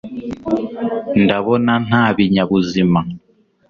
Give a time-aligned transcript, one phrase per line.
[1.23, 2.99] ndabona nta binyabuzima